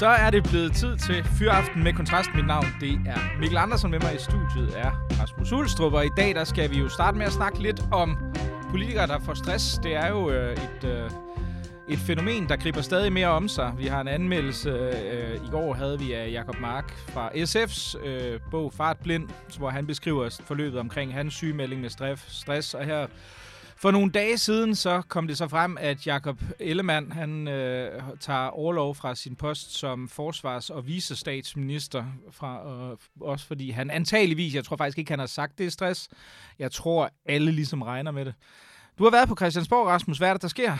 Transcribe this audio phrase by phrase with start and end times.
[0.00, 2.30] Så er det blevet tid til Fyraften med Kontrast.
[2.34, 3.90] Mit navn det er Mikkel Andersen.
[3.90, 4.90] Med mig i studiet er
[5.20, 5.92] Rasmus Ulstrup.
[5.92, 8.18] Og i dag der skal vi jo starte med at snakke lidt om
[8.70, 9.78] politikere, der får stress.
[9.82, 11.10] Det er jo øh, et, øh,
[11.88, 13.72] et fænomen, der griber stadig mere om sig.
[13.78, 14.70] Vi har en anmeldelse.
[14.70, 19.86] Øh, I går havde vi af Jakob Mark fra SF's øh, bog Fartblind, hvor han
[19.86, 21.90] beskriver forløbet omkring hans sygemelding med
[22.28, 22.74] stress.
[22.74, 23.06] Og her
[23.80, 28.48] for nogle dage siden så kom det så frem, at Jakob Ellemann han øh, tager
[28.48, 34.64] overlov fra sin post som forsvars- og visestatsminister, fra, øh, også fordi han antageligvis, jeg
[34.64, 36.08] tror faktisk ikke, han har sagt det i stress.
[36.58, 38.34] Jeg tror, alle ligesom regner med det.
[38.98, 40.18] Du har været på Christiansborg, Rasmus.
[40.18, 40.76] Hvad er det, der sker?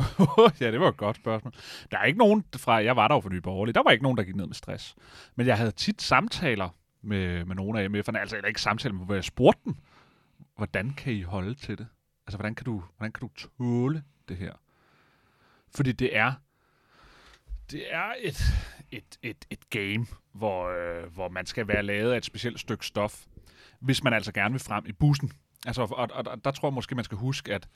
[0.60, 1.52] ja, det var et godt spørgsmål.
[1.90, 4.02] Der er ikke nogen fra, jeg var der jo for Nye Borgerlige, der var ikke
[4.02, 4.94] nogen, der gik ned med stress.
[5.36, 6.68] Men jeg havde tit samtaler
[7.02, 9.74] med, med nogle af MF'erne, altså eller ikke samtaler, men hvor jeg spurgte dem,
[10.56, 11.86] hvordan kan I holde til det?
[12.28, 14.52] Altså, hvordan kan du, hvordan kan du tåle det her?
[15.74, 16.32] Fordi det er,
[17.70, 18.40] det er et,
[18.90, 22.86] et, et, et game, hvor, øh, hvor man skal være lavet af et specielt stykke
[22.86, 23.24] stof,
[23.80, 25.32] hvis man altså gerne vil frem i bussen.
[25.66, 27.68] Altså, og, og, og der tror jeg måske, man skal huske, at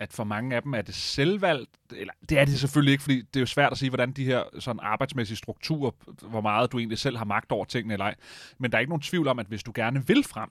[0.00, 3.16] at for mange af dem er det selvvalgt, eller det er det selvfølgelig ikke, fordi
[3.22, 5.90] det er jo svært at sige, hvordan de her sådan arbejdsmæssige strukturer,
[6.28, 8.14] hvor meget du egentlig selv har magt over tingene eller ej.
[8.58, 10.50] Men der er ikke nogen tvivl om, at hvis du gerne vil frem,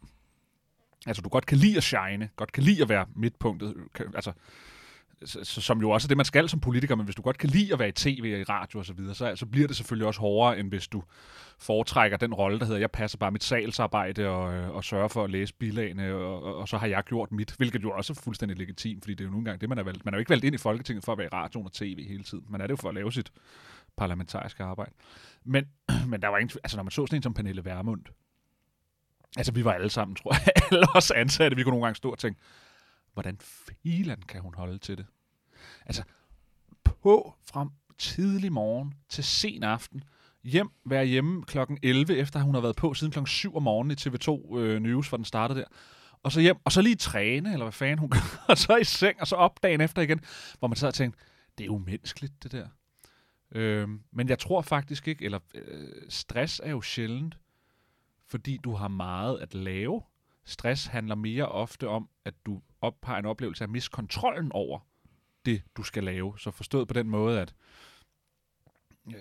[1.05, 4.33] altså du godt kan lide at shine, godt kan lide at være midtpunktet, kan, altså,
[5.43, 7.73] som jo også er det, man skal som politiker, men hvis du godt kan lide
[7.73, 10.07] at være i tv og i radio osv., så, videre, så, så bliver det selvfølgelig
[10.07, 11.03] også hårdere, end hvis du
[11.59, 15.23] foretrækker den rolle, der hedder, jeg passer bare mit salgsarbejde og, øh, og sørger for
[15.23, 18.21] at læse bilagene, og, og, og så har jeg gjort mit, hvilket jo også er
[18.23, 20.05] fuldstændig legitimt, fordi det er jo nogle gange det, man er valgt.
[20.05, 22.07] Man er jo ikke valgt ind i Folketinget for at være i radioen og tv
[22.07, 22.45] hele tiden.
[22.49, 23.31] Man er det jo for at lave sit
[23.97, 24.91] parlamentariske arbejde.
[25.43, 25.65] Men,
[26.11, 28.01] men der var ingen, altså når man så sådan en som Pernille Vermund,
[29.37, 32.11] Altså, vi var alle sammen, tror jeg, alle os ansatte, vi kunne nogle gange stå
[32.11, 32.39] og tænke,
[33.13, 35.05] hvordan filen kan hun holde til det?
[35.85, 36.03] Altså,
[36.83, 40.03] på fra tidlig morgen til sen aften,
[40.43, 43.91] hjem, være hjemme klokken 11, efter hun har været på siden klokken 7 om morgenen
[43.91, 45.65] i TV2 øh, News, hvor den startede der.
[46.23, 48.83] Og så hjem, og så lige træne, eller hvad fanden hun gør, og så i
[48.83, 50.21] seng, og så op dagen efter igen,
[50.59, 51.19] hvor man så og tænkte,
[51.57, 52.67] det er umenneskeligt, det der.
[53.51, 57.37] Øh, men jeg tror faktisk ikke, eller øh, stress er jo sjældent
[58.27, 60.01] fordi du har meget at lave.
[60.45, 64.79] Stress handler mere ofte om, at du op, har en oplevelse af miskontrollen over
[65.45, 66.39] det, du skal lave.
[66.39, 67.55] Så forstået på den måde, at
[69.07, 69.15] øh,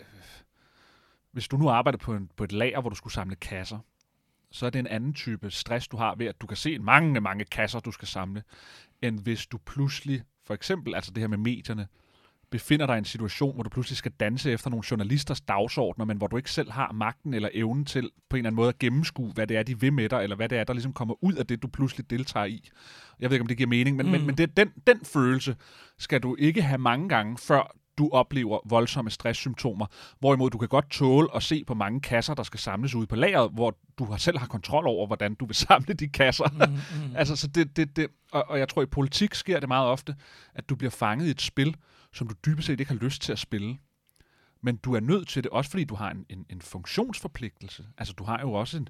[1.31, 3.78] hvis du nu arbejder på, en, på et lager, hvor du skulle samle kasser,
[4.50, 7.20] så er det en anden type stress, du har ved, at du kan se mange,
[7.20, 8.43] mange kasser, du skal samle,
[9.03, 11.88] end hvis du pludselig, for eksempel altså det her med medierne,
[12.54, 16.16] befinder dig i en situation, hvor du pludselig skal danse efter nogle journalisters dagsordner, men
[16.16, 18.78] hvor du ikke selv har magten eller evnen til på en eller anden måde at
[18.78, 21.25] gennemskue, hvad det er, de vil med dig, eller hvad det er, der ligesom kommer
[21.25, 22.69] ud af det, du pludselig deltager i.
[23.20, 24.12] Jeg ved ikke, om det giver mening, men, mm.
[24.12, 25.56] men, men det, den, den følelse
[25.98, 29.87] skal du ikke have mange gange, før du oplever voldsomme stresssymptomer.
[30.19, 33.16] Hvorimod du kan godt tåle at se på mange kasser, der skal samles ude på
[33.16, 36.44] lageret, hvor du har selv har kontrol over, hvordan du vil samle de kasser.
[36.53, 37.16] Mm, mm.
[37.21, 40.16] altså, så det, det, det, og, og jeg tror, i politik sker det meget ofte,
[40.55, 41.77] at du bliver fanget i et spil,
[42.12, 43.78] som du dybest set ikke har lyst til at spille.
[44.62, 47.87] Men du er nødt til det, også fordi du har en, en, en funktionsforpligtelse.
[47.99, 48.88] Altså, du har jo også en,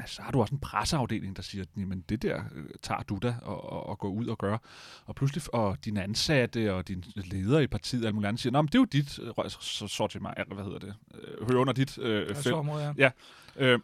[0.00, 3.18] altså, så har du også en presseafdeling, der siger, jamen det der øh, tager du
[3.22, 4.58] da og, og, og går ud og gør.
[5.04, 8.66] Og pludselig, og dine ansatte og dine ledere i partiet, og muligt siger, nå, men
[8.66, 9.50] det er jo dit øh,
[9.88, 12.56] sortiment, hvad hedder det, øh, hører under dit øh, felt.
[12.56, 12.92] ja.
[12.98, 13.10] ja
[13.56, 13.78] øh,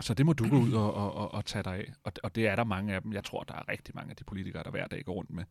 [0.00, 1.92] så det må du gå ud og, og, og, og tage dig af.
[2.04, 3.12] Og, og det er der mange af dem.
[3.12, 5.44] Jeg tror, der er rigtig mange af de politikere, der hver dag går rundt med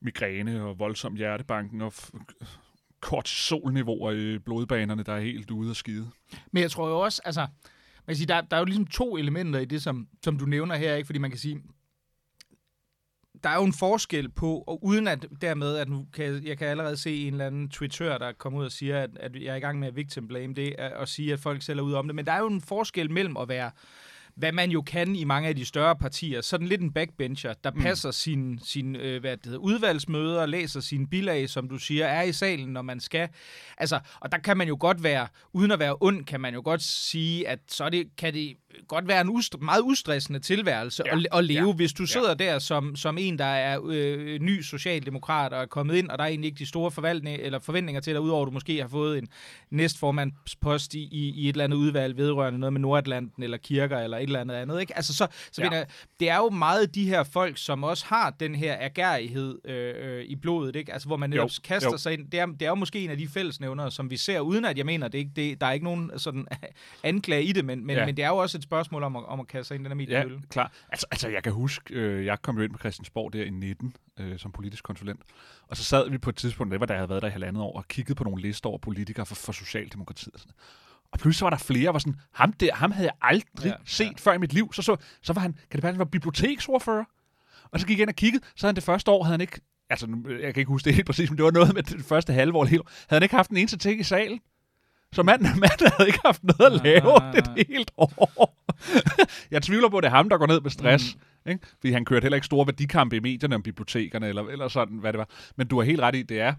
[0.00, 1.92] migræne og voldsom hjertebanken og
[3.00, 6.10] kortisolniveauer i blodbanerne, der er helt ude af skide.
[6.52, 7.46] Men jeg tror jo også, altså,
[8.06, 10.44] man kan sige, der, der er jo ligesom to elementer i det, som, som du
[10.44, 11.06] nævner her, ikke?
[11.06, 11.62] fordi man kan sige,
[13.42, 16.68] der er jo en forskel på, og uden at dermed, at nu kan, jeg kan
[16.68, 19.56] allerede se en eller anden Twitter, der kommer ud og siger, at, at jeg er
[19.56, 22.08] i gang med at victim blame det, og sige, at folk selv er ude om
[22.08, 23.70] det, men der er jo en forskel mellem at være
[24.34, 26.40] hvad man jo kan i mange af de større partier.
[26.40, 27.82] Sådan lidt en backbencher, der mm.
[27.82, 32.22] passer sin, sin øh, hvad det hedder, udvalgsmøder, læser sin bilag, som du siger, er
[32.22, 33.28] i salen, når man skal.
[33.78, 36.60] Altså, og der kan man jo godt være, uden at være ond, kan man jo
[36.64, 38.56] godt sige, at så det, kan det
[38.88, 41.16] godt være en ust- meget ustressende tilværelse ja.
[41.16, 41.74] at, at leve, ja.
[41.74, 42.34] hvis du sidder ja.
[42.34, 46.24] der som, som en, der er øh, ny socialdemokrat og er kommet ind, og der
[46.24, 48.88] er egentlig ikke de store forvaltning, eller forventninger til dig, udover at du måske har
[48.88, 49.28] fået en
[49.70, 54.16] næstformandspost i, i, i et eller andet udvalg vedrørende noget med Nordatlanten eller kirker eller
[54.16, 54.80] et eller andet andet.
[54.80, 54.96] Ikke?
[54.96, 55.70] Altså, så, så ja.
[55.70, 55.86] jeg,
[56.20, 60.24] det er jo meget de her folk, som også har den her ergærighed øh, øh,
[60.24, 60.92] i blodet, ikke?
[60.92, 61.60] Altså, hvor man netop jo.
[61.64, 61.98] kaster jo.
[61.98, 62.30] sig ind.
[62.30, 64.78] Det er, det er jo måske en af de fællesnævnere, som vi ser, uden at
[64.78, 66.46] jeg mener, det ikke, det, der er ikke nogen sådan
[67.04, 68.06] anklage i det, men, men, ja.
[68.06, 69.90] men det er jo også et spørgsmål om at, om at kaste sig ind i
[69.90, 70.72] den her Ja, klar.
[70.88, 73.96] Altså, altså, jeg kan huske, øh, jeg kom jo ind på Christiansborg der i 19
[74.20, 75.20] øh, som politisk konsulent,
[75.68, 77.30] og så sad vi på et tidspunkt, det var da jeg havde været der i
[77.30, 80.34] halvandet år, og kiggede på nogle lister over politikere for, for Socialdemokratiet.
[80.34, 80.54] Og, sådan.
[81.12, 83.74] og pludselig var der flere, der var sådan, ham der, ham havde jeg aldrig ja,
[83.84, 84.12] set ja.
[84.16, 84.72] før i mit liv.
[84.72, 87.04] Så, så, så var han, kan det passe, han var biblioteksordfører?
[87.70, 89.60] Og så gik jeg ind og kiggede, så han det første år, havde han ikke,
[89.90, 92.32] altså jeg kan ikke huske det helt præcis, men det var noget med det første
[92.32, 94.40] halve år, havde han ikke haft en eneste ting i salen.
[95.12, 97.34] Så manden, manden havde ikke haft noget at lave ah.
[97.34, 98.58] det helt år.
[99.50, 101.16] jeg tvivler på, at det er ham, der går ned med stress.
[101.44, 101.50] Mm.
[101.50, 101.66] Ikke?
[101.80, 105.12] Fordi han kørte heller ikke store værdikampe i medierne om bibliotekerne, eller, eller sådan, hvad
[105.12, 105.28] det var.
[105.56, 106.54] Men du har helt ret i, det er,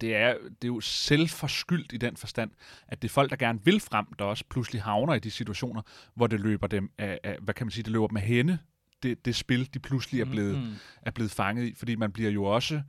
[0.00, 2.50] det er, det er jo selvforskyldt i den forstand,
[2.88, 5.82] at det er folk, der gerne vil frem, der også pludselig havner i de situationer,
[6.14, 8.58] hvor det løber dem af, af hvad kan man sige, det løber dem af hende,
[9.02, 10.74] det, det spil, de pludselig er blevet, mm.
[11.02, 11.74] er blevet fanget i.
[11.74, 12.82] Fordi man bliver jo også,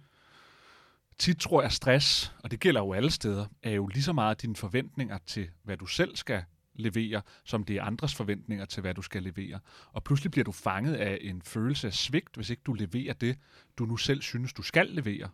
[1.19, 4.41] tit tror jeg, stress, og det gælder jo alle steder, er jo lige så meget
[4.41, 6.43] dine forventninger til, hvad du selv skal
[6.73, 9.59] levere, som det er andres forventninger til, hvad du skal levere.
[9.91, 13.37] Og pludselig bliver du fanget af en følelse af svigt, hvis ikke du leverer det,
[13.77, 15.29] du nu selv synes, du skal levere.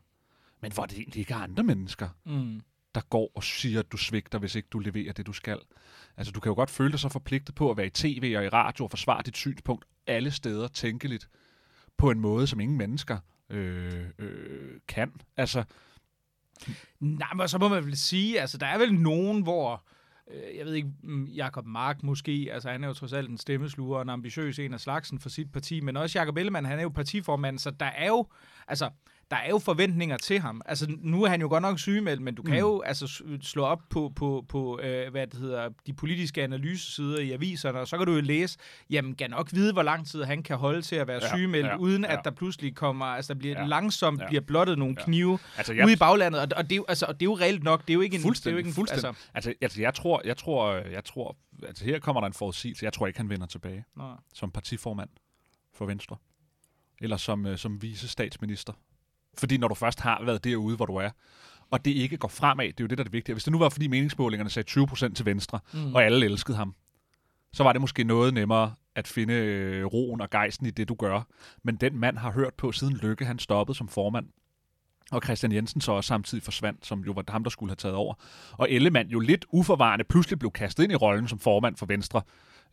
[0.62, 2.62] Men hvor det egentlig ikke er andre mennesker, mm.
[2.96, 5.60] der går og siger, at du svigter, hvis ikke du leverer det, du skal.
[6.18, 8.46] Altså, du kan jo godt føle dig så forpligtet på at være i tv og
[8.46, 11.30] i radio og forsvare dit synspunkt alle steder tænkeligt
[11.98, 13.18] på en måde, som ingen mennesker
[13.50, 15.12] øh, øh, kan.
[15.38, 15.64] Altså,
[17.00, 19.84] Nej, men så må man vel sige, altså der er vel nogen, hvor
[20.32, 23.38] øh, jeg ved ikke, mm, Jakob Mark måske, altså han er jo trods alt en
[23.38, 26.80] stemmesluger og en ambitiøs en af slagsen for sit parti, men også Jakob Ellemann, han
[26.80, 28.28] er jo partiformand, så der er jo,
[28.68, 28.90] altså,
[29.32, 30.62] der er jo forventninger til ham.
[30.66, 32.60] Altså, nu er han jo godt nok sygemeldt, men du kan mm.
[32.60, 37.32] jo altså, slå op på, på, på øh, hvad det hedder, de politiske analysesider i
[37.32, 38.58] aviserne, og så kan du jo læse,
[38.90, 41.68] jamen, kan nok vide, hvor lang tid han kan holde til at være ja, sygemeldt,
[41.68, 42.14] ja, uden ja.
[42.14, 44.28] at der pludselig kommer, altså, der bliver ja, langsomt ja.
[44.28, 45.04] bliver blottet nogle ja.
[45.04, 47.38] knive altså, jeg, ude i baglandet, og, og, det, er, altså, og det er jo
[47.38, 48.22] reelt nok, det er jo ikke en...
[48.22, 49.08] Fuldstændig, det er jo ikke en, fuldstændig.
[49.08, 52.86] Altså, altså, altså, jeg tror, jeg tror, jeg tror, altså her kommer der en forudsigelse,
[52.86, 54.04] jeg tror ikke, han vender tilbage Nå.
[54.34, 55.10] som partiformand
[55.74, 56.18] for Venstre
[57.02, 58.74] eller som, øh, som vice statsminister
[59.38, 61.10] fordi når du først har været derude, hvor du er,
[61.72, 63.34] og det ikke går fremad, det er jo det, der er det vigtige.
[63.34, 65.96] Hvis det nu var, fordi meningsmålingerne sagde 20% til venstre, mm.
[65.96, 66.76] og alle elskede ham,
[67.54, 70.96] så var det måske noget nemmere at finde øh, roen og gejsten i det, du
[70.96, 71.28] gør.
[71.64, 74.26] Men den mand har hørt på, siden Lykke han stoppede som formand,
[75.12, 77.96] og Christian Jensen så også samtidig forsvandt, som jo var ham, der skulle have taget
[77.96, 78.14] over.
[78.52, 82.22] Og Ellemann jo lidt uforvarende pludselig blev kastet ind i rollen som formand for Venstre,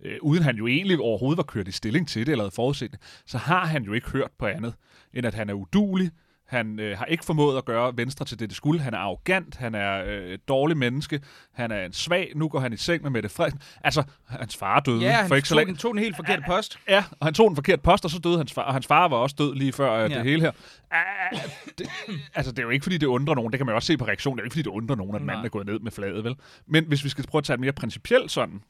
[0.01, 2.93] øh, uden han jo egentlig overhovedet var kørt i stilling til det eller havde forudset
[2.93, 4.75] det, så har han jo ikke hørt på andet,
[5.13, 6.11] end at han er udulig,
[6.47, 8.81] han øh, har ikke formået at gøre Venstre til det, det skulle.
[8.81, 11.21] Han er arrogant, han er øh, et dårligt menneske,
[11.53, 13.61] han er en svag, nu går han i seng med Mette Frederiksen.
[13.85, 15.73] Altså, hans far døde ja, for ikke så længe.
[15.73, 16.79] han tog en helt forkert post.
[16.89, 19.09] Ja, og han tog en forkert post, og så døde hans far, og hans far
[19.09, 20.17] var også død lige før øh, ja.
[20.17, 20.51] det hele her.
[20.51, 21.39] Uh,
[21.79, 21.89] det,
[22.35, 23.53] altså, det er jo ikke, fordi det undrer nogen.
[23.53, 24.39] Det kan man jo også se på reaktionen.
[24.39, 25.27] Det er jo ikke, fordi det undrer nogen, at Nej.
[25.27, 26.37] manden er gået ned med fladet, vel?
[26.67, 28.63] Men hvis vi skal prøve at tage et mere principielt sådan,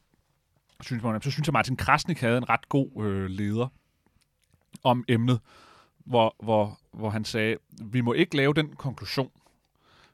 [0.81, 3.67] synes man, så synes jeg, Martin Krasnik havde en ret god øh, leder
[4.83, 5.39] om emnet
[6.05, 9.31] hvor, hvor, hvor han sagde, vi må ikke lave den konklusion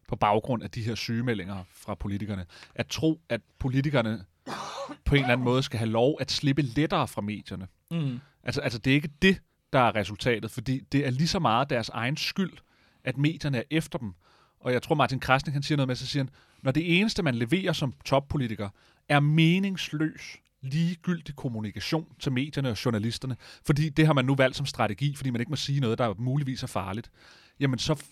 [0.08, 2.46] på baggrund af de her sygemeldinger fra politikerne,
[2.76, 4.26] at tro, at politikerne
[5.06, 7.68] på en eller anden måde skal have lov at slippe lettere fra medierne.
[7.92, 8.20] Mm.
[8.44, 9.42] Altså, altså det er ikke det,
[9.74, 12.54] der er resultatet, fordi det er lige så meget deres egen skyld,
[13.04, 14.14] at medierne er efter dem.
[14.60, 16.30] Og jeg tror, Martin Krasnik, han siger noget med, så siger han,
[16.62, 18.70] når det eneste, man leverer som toppolitiker,
[19.10, 24.66] er meningsløs ligegyldig kommunikation til medierne og journalisterne, fordi det har man nu valgt som
[24.66, 27.12] strategi, fordi man ikke må sige noget, der muligvis er farligt,
[27.60, 28.04] jamen så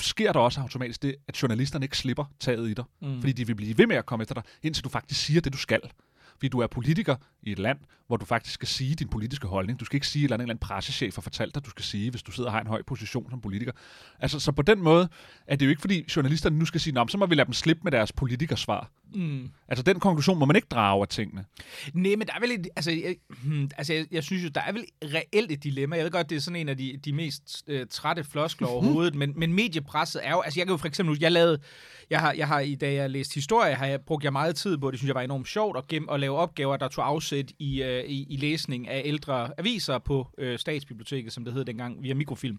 [0.00, 3.20] sker der også automatisk det, at journalisterne ikke slipper taget i dig, mm.
[3.20, 5.52] fordi de vil blive ved med at komme efter dig, indtil du faktisk siger det,
[5.52, 5.80] du skal.
[6.38, 9.80] Fordi du er politiker i et land, hvor du faktisk skal sige din politiske holdning.
[9.80, 12.10] Du skal ikke sige, at en eller anden pressechef har fortalt dig, du skal sige,
[12.10, 13.72] hvis du sidder og har en høj position som politiker.
[14.20, 15.08] Altså, så på den måde
[15.46, 17.80] er det jo ikke, fordi journalisterne nu skal sige, så må vi lade dem slippe
[17.84, 18.90] med deres politikersvar.
[19.14, 19.50] Mm.
[19.68, 21.44] Altså, den konklusion må man ikke drage af tingene.
[21.92, 24.60] Nej, men der er vel et, altså, jeg, hmm, altså jeg, jeg synes jo, der
[24.60, 25.96] er vel reelt et dilemma.
[25.96, 29.14] Jeg ved godt, det er sådan en af de, de mest øh, trætte floskler overhovedet,
[29.14, 31.58] men, men mediepresset er jo, altså jeg kan jo for eksempel, jeg lavede,
[32.10, 34.78] jeg har, jeg har i dag jeg læst historie, har jeg brugt jeg meget tid
[34.78, 37.06] på, det synes jeg var enormt sjovt at, gem, at lave lave opgaver, der tog
[37.06, 41.64] afsæt i, øh, i, i læsning af ældre aviser på øh, Statsbiblioteket, som det hed
[41.64, 42.58] dengang, via mikrofilm.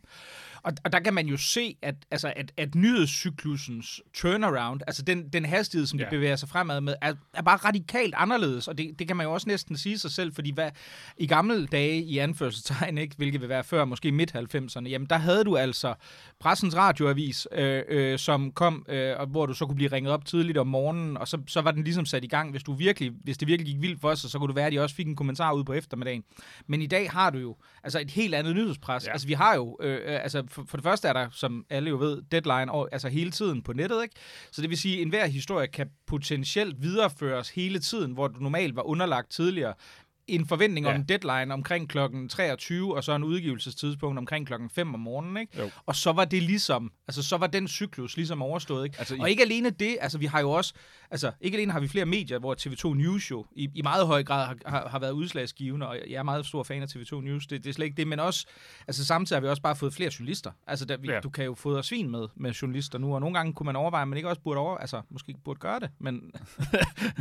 [0.63, 5.29] Og, og der kan man jo se, at, altså, at, at nyhedscyklusens turnaround, altså den,
[5.29, 6.03] den hastighed, som ja.
[6.03, 9.25] det bevæger sig fremad med, er, er bare radikalt anderledes, og det, det kan man
[9.25, 10.71] jo også næsten sige sig selv, fordi hvad,
[11.17, 15.43] i gamle dage, i anførselstegn, ikke, hvilket vil være før måske midt-90'erne, jamen der havde
[15.43, 15.93] du altså
[16.39, 20.57] pressens radioavis, øh, øh, som kom, øh, hvor du så kunne blive ringet op tidligt
[20.57, 22.51] om morgenen, og så, så var den ligesom sat i gang.
[22.51, 24.71] Hvis, du virkelig, hvis det virkelig gik vildt for os, så kunne du være, at
[24.71, 26.23] de også fik en kommentar ud på eftermiddagen.
[26.67, 29.07] Men i dag har du jo altså et helt andet nyhedspres.
[29.07, 29.11] Ja.
[29.11, 31.89] Altså vi har jo, øh, øh altså for, for det første er der, som alle
[31.89, 34.15] jo ved, deadline og, altså hele tiden på nettet, ikke?
[34.51, 38.75] Så det vil sige, at enhver historie kan potentielt videreføres hele tiden, hvor du normalt
[38.75, 39.73] var underlagt tidligere
[40.29, 40.93] en forventning ja.
[40.93, 45.37] om en deadline omkring klokken 23, og så en udgivelsestidspunkt omkring klokken 5 om morgenen,
[45.37, 45.59] ikke?
[45.59, 45.69] Jo.
[45.85, 48.99] Og så var det ligesom, altså så var den cyklus ligesom overstået, ikke?
[48.99, 50.73] Altså, og ikke alene det, altså vi har jo også,
[51.11, 54.23] altså ikke alene har vi flere medier, hvor TV2 News jo i, i meget høj
[54.23, 57.47] grad har, har, har været udslagsgivende, og jeg er meget stor fan af TV2 News,
[57.47, 58.45] det, det er slet ikke det, men også,
[58.87, 60.51] altså samtidig har vi også bare fået flere journalister.
[60.67, 61.19] Altså der, vi, ja.
[61.19, 64.05] du kan jo fodre svin med, med journalister nu, og nogle gange kunne man overveje,
[64.05, 66.21] men ikke også burde over, altså måske burde gøre det, men...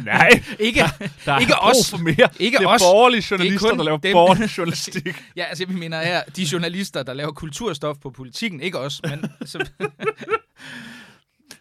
[0.05, 0.31] Nej,
[0.67, 2.29] ikke, der, der ikke os, for mere.
[2.41, 5.25] Ikke os, borgerlige journalister, der laver dem, borgerlig journalistik.
[5.37, 9.25] ja, altså jeg mener her, de journalister, der laver kulturstof på politikken, ikke os, men...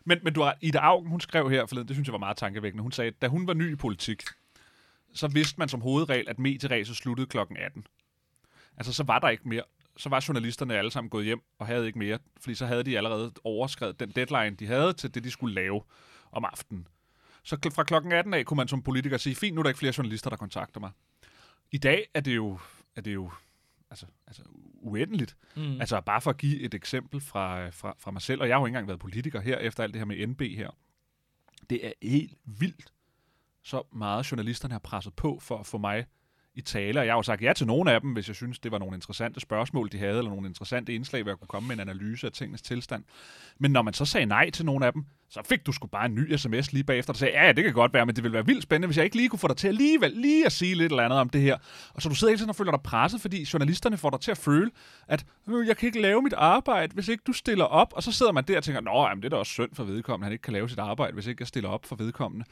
[0.06, 2.38] men, men du har, Ida Augen, hun skrev her forleden, det synes jeg var meget
[2.38, 2.82] tankevækkende.
[2.82, 4.24] Hun sagde, at da hun var ny i politik,
[5.14, 7.86] så vidste man som hovedregel, at medieræset sluttede klokken 18.
[8.78, 9.64] Altså, så var der ikke mere.
[9.98, 12.98] Så var journalisterne alle sammen gået hjem og havde ikke mere, fordi så havde de
[12.98, 15.82] allerede overskrevet den deadline, de havde til det, de skulle lave
[16.32, 16.88] om aftenen.
[17.44, 19.80] Så fra klokken 18 af kunne man som politiker sige, fint, nu er der ikke
[19.80, 20.92] flere journalister, der kontakter mig.
[21.72, 22.60] I dag er det jo,
[22.96, 23.32] er det jo
[23.90, 24.44] altså, altså
[24.74, 25.38] uendeligt.
[25.56, 25.82] Mm.
[25.82, 28.62] Altså bare for at give et eksempel fra, fra, fra mig selv, og jeg har
[28.62, 30.70] jo ikke engang været politiker her, efter alt det her med NB her.
[31.70, 32.94] Det er helt vildt,
[33.64, 36.06] så meget journalisterne har presset på for at få mig
[36.58, 38.60] i tale, og jeg har jo sagt ja til nogle af dem, hvis jeg synes,
[38.60, 41.68] det var nogle interessante spørgsmål, de havde, eller nogle interessante indslag, hvor jeg kunne komme
[41.68, 43.04] med en analyse af tingens tilstand.
[43.60, 46.06] Men når man så sagde nej til nogle af dem, så fik du sgu bare
[46.06, 48.24] en ny sms lige bagefter, der sagde, ja, ja, det kan godt være, men det
[48.24, 50.52] ville være vildt spændende, hvis jeg ikke lige kunne få dig til alligevel lige at
[50.52, 51.58] sige lidt eller andet om det her.
[51.94, 54.32] Og så du sidder hele tiden og føler dig presset, fordi journalisterne får dig til
[54.32, 54.72] at føle,
[55.08, 55.26] at
[55.68, 57.94] jeg kan ikke lave mit arbejde, hvis ikke du stiller op.
[57.96, 59.84] Og så sidder man der og tænker, nå, jamen, det er da også synd for
[59.84, 62.46] vedkommende, han ikke kan lave sit arbejde, hvis ikke jeg stiller op for vedkommende.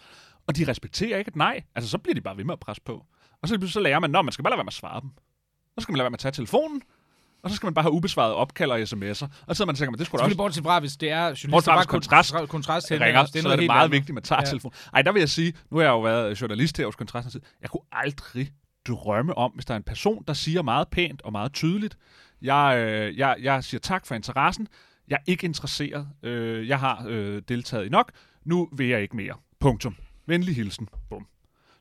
[0.48, 1.64] Og de respekterer ikke et nej.
[1.76, 3.06] Altså, så bliver de bare ved med at presse på.
[3.46, 5.10] Og så, så lærer man, at man skal bare lade være med at svare dem.
[5.78, 6.82] Så skal man lade være med at tage telefonen,
[7.44, 9.28] og så skal man bare have ubesvaret opkald og sms'er.
[9.48, 10.38] Og så er man tænker, man, det skulle også...
[10.38, 13.68] Bortset fra, hvis det er journalister, bare kontrast, kontrast ringer, det er så er det
[13.68, 14.46] meget vigtigt, at man tager ja.
[14.46, 14.74] telefonen.
[14.94, 17.70] Ej, der vil jeg sige, nu har jeg jo været journalist her hos Kontrasten, jeg
[17.70, 18.52] kunne aldrig
[18.88, 21.98] drømme om, hvis der er en person, der siger meget pænt og meget tydeligt,
[22.42, 24.68] jeg, øh, jeg, jeg siger tak for interessen,
[25.08, 28.12] jeg er ikke interesseret, øh, jeg har øh, deltaget i nok,
[28.46, 29.34] nu vil jeg ikke mere.
[29.60, 29.96] Punktum.
[30.28, 30.90] Venlig hilsen.
[31.10, 31.28] Bum.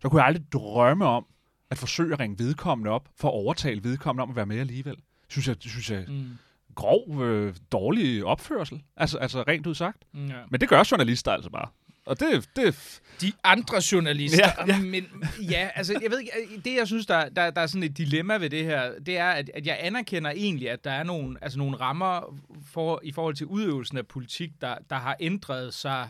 [0.01, 1.27] Så kunne jeg aldrig drømme om,
[1.71, 4.97] at forsøge at ringe vedkommende op, for at overtale vedkommende om at være med alligevel.
[5.29, 6.31] Synes jeg, synes jeg mm.
[6.75, 8.83] grov, øh, dårlig opførsel.
[8.97, 10.03] Altså, altså rent ud sagt.
[10.13, 10.35] Mm, ja.
[10.51, 11.69] Men det gør journalister altså bare.
[12.07, 13.01] Og det, det...
[13.21, 14.51] De andre journalister.
[14.59, 14.81] Ja, ja.
[14.95, 15.07] Men
[15.51, 16.33] ja, altså, jeg ved ikke,
[16.65, 19.31] det jeg synes, der, der, der er sådan et dilemma ved det her, det er,
[19.31, 23.35] at, at jeg anerkender egentlig, at der er nogle, altså nogle rammer for, i forhold
[23.35, 26.09] til udøvelsen af politik, der, der har ændret sig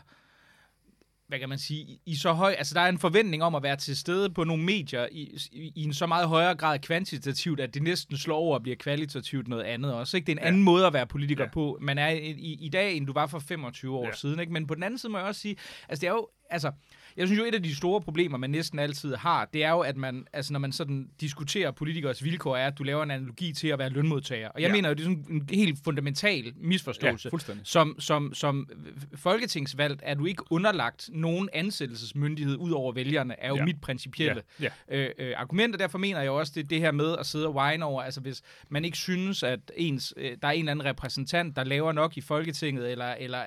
[1.28, 3.76] hvad kan man sige, i så høj, altså der er en forventning om at være
[3.76, 7.74] til stede på nogle medier i, i, i en så meget højere grad kvantitativt, at
[7.74, 10.16] det næsten slår over og bliver kvalitativt noget andet også.
[10.16, 10.26] Ikke?
[10.26, 10.48] Det er en ja.
[10.48, 11.50] anden måde at være politiker ja.
[11.50, 11.78] på.
[11.80, 14.12] Man er i, i, dag, end du var for 25 år ja.
[14.12, 14.40] siden.
[14.40, 14.52] Ikke?
[14.52, 15.56] Men på den anden side må jeg også sige,
[15.88, 16.72] altså det er jo, altså
[17.16, 19.80] jeg synes jo, et af de store problemer, man næsten altid har, det er jo,
[19.80, 23.52] at man, altså når man sådan diskuterer politikers vilkår, er, at du laver en analogi
[23.52, 24.48] til at være lønmodtager.
[24.48, 24.72] Og jeg ja.
[24.72, 27.30] mener jo, det er sådan en helt fundamental misforståelse.
[27.48, 28.68] Ja, som, som, som
[29.14, 33.64] folketingsvalgt er du ikke underlagt nogen ansættelsesmyndighed ud over vælgerne, er jo ja.
[33.64, 34.68] mit principielle ja.
[34.88, 34.96] Ja.
[34.98, 37.54] Øh, øh, argument, og derfor mener jeg også, det det her med at sidde og
[37.54, 40.84] whine over, altså hvis man ikke synes, at ens, øh, der er en eller anden
[40.84, 43.44] repræsentant, der laver nok i Folketinget, eller, eller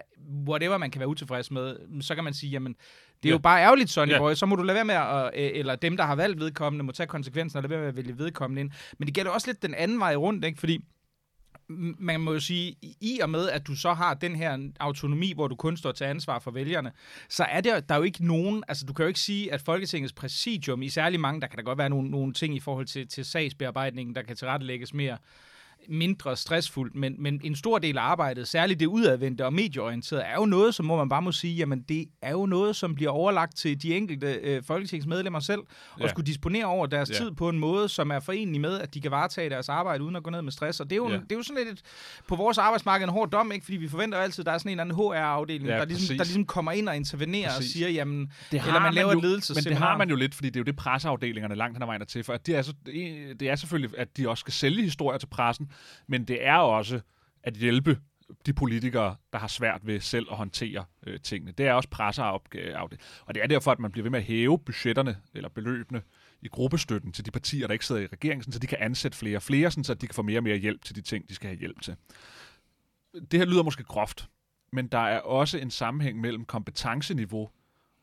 [0.48, 2.76] whatever man kan være utilfreds med, så kan man sige, jamen,
[3.24, 3.36] det er ja.
[3.36, 4.18] jo bare ærgerligt, Sonny ja.
[4.18, 4.34] Boy.
[4.34, 6.92] Så må du lade være med at, øh, eller dem, der har valgt vedkommende, må
[6.92, 8.72] tage konsekvensen og lade være med at vælge vedkommende ind.
[8.98, 10.60] Men det gælder også lidt den anden vej rundt, ikke?
[10.60, 10.86] Fordi
[12.00, 15.48] man må jo sige, i og med, at du så har den her autonomi, hvor
[15.48, 16.92] du kun står til ansvar for vælgerne,
[17.30, 19.62] så er der, der er jo ikke nogen, altså du kan jo ikke sige, at
[19.62, 22.86] Folketingets præsidium, i særlig mange, der kan der godt være nogle, nogle ting i forhold
[22.86, 25.18] til, til sagsbearbejdningen, der kan tilrettelægges mere
[25.90, 30.36] mindre stressfuldt, men, men en stor del af arbejdet, særligt det udadvendte og medieorienterede, er
[30.36, 33.12] jo noget, som må man bare må sige, jamen det er jo noget, som bliver
[33.12, 35.60] overlagt til de enkelte øh, folketingsmedlemmer selv,
[35.94, 36.08] og Ja.
[36.08, 37.16] skulle disponere over deres Ja.
[37.16, 40.16] tid på en måde, som er forenelig med, at de kan varetage deres arbejde uden
[40.16, 40.80] at gå ned med stress.
[40.80, 41.16] Og det er jo, Ja.
[41.16, 41.82] det er jo sådan lidt et,
[42.28, 43.66] på vores arbejdsmarked en hård dom, ikke?
[43.66, 46.02] fordi vi forventer altid, at der er sådan en eller anden HR-afdeling, Ja, der, ligesom,
[46.02, 46.18] præcis.
[46.18, 47.70] der ligesom kommer ind og intervenerer Præcis.
[47.70, 49.52] og siger, jamen, Det eller man laver jo, et.
[49.56, 51.86] Men det har man jo lidt, fordi det er jo det, presseafdelingerne langt hen ad
[51.88, 52.24] vejen er til.
[52.24, 52.74] For at det, er så,
[53.40, 55.70] det er selvfølgelig, at de også skal sælge historier til pressen,
[56.08, 57.00] men det er også
[57.44, 58.00] at hjælpe
[58.46, 61.52] de politikere, der har svært ved selv at håndtere øh, tingene.
[61.52, 63.00] Det er også presseafdelingen.
[63.26, 66.02] Og det er derfor, at man bliver ved med at hæve budgetterne eller beløbene
[66.42, 69.38] i gruppestøtten til de partier, der ikke sidder i regeringen, så de kan ansætte flere
[69.38, 71.36] og flere, sådan, så de kan få mere og mere hjælp til de ting, de
[71.36, 71.96] skal have hjælp til.
[73.32, 74.30] Det her lyder måske groft,
[74.72, 77.50] men der er også en sammenhæng mellem kompetenceniveau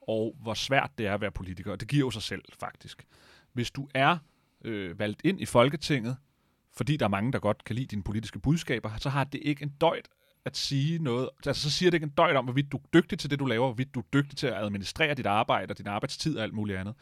[0.09, 1.73] og hvor svært det er at være politiker.
[1.73, 3.07] Og det giver jo sig selv, faktisk.
[3.53, 4.19] Hvis du er
[4.65, 6.17] øh, valgt ind i Folketinget,
[6.77, 9.63] fordi der er mange, der godt kan lide dine politiske budskaber, så har det ikke
[9.63, 10.09] en døjt
[10.45, 11.29] at sige noget.
[11.47, 13.45] Altså, så siger det ikke en døjt om, hvorvidt du er dygtig til det, du
[13.45, 16.55] laver, hvorvidt du er dygtig til at administrere dit arbejde og din arbejdstid og alt
[16.55, 16.95] muligt andet.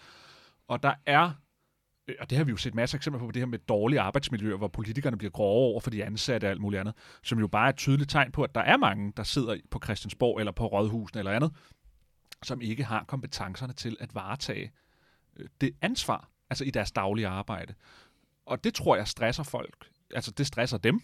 [0.68, 1.32] Og der er,
[2.08, 4.00] øh, og det har vi jo set masser af eksempler på, det her med dårlige
[4.00, 7.46] arbejdsmiljøer, hvor politikerne bliver grove over for de ansatte og alt muligt andet, som jo
[7.46, 10.52] bare er et tydeligt tegn på, at der er mange, der sidder på Christiansborg eller
[10.52, 11.52] på Rådhusen eller andet,
[12.42, 14.72] som ikke har kompetencerne til at varetage
[15.36, 17.74] øh, det ansvar, altså i deres daglige arbejde.
[18.46, 19.88] Og det tror jeg stresser folk.
[20.14, 21.00] Altså det stresser dem,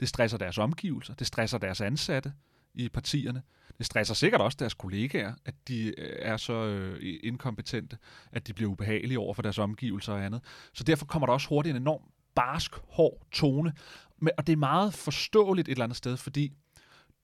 [0.00, 2.32] det stresser deres omgivelser, det stresser deres ansatte
[2.74, 3.42] i partierne,
[3.78, 7.98] det stresser sikkert også deres kollegaer, at de øh, er så øh, inkompetente,
[8.32, 10.40] at de bliver ubehagelige over for deres omgivelser og andet.
[10.72, 12.02] Så derfor kommer der også hurtigt en enorm
[12.34, 13.72] barsk, hård tone.
[14.18, 16.52] Men, og det er meget forståeligt et eller andet sted, fordi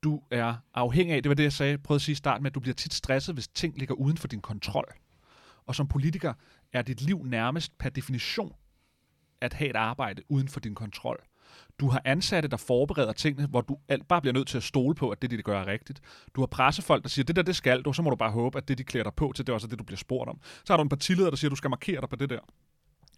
[0.03, 2.51] du er afhængig af, det var det, jeg sagde, prøvede at sige i starten med,
[2.51, 4.95] at du bliver tit stresset, hvis ting ligger uden for din kontrol.
[5.67, 6.35] Og som politiker
[6.73, 8.53] er dit liv nærmest per definition
[9.41, 11.21] at have et arbejde uden for din kontrol.
[11.81, 14.95] Du har ansatte, der forbereder tingene, hvor du alt bare bliver nødt til at stole
[14.95, 16.01] på, at det, de gør, er rigtigt.
[16.35, 18.59] Du har pressefolk, der siger, det der, det skal du, så må du bare håbe,
[18.59, 20.41] at det, de klæder dig på til, det er også det, du bliver spurgt om.
[20.65, 22.39] Så har du en partileder, der siger, du skal markere dig på det der.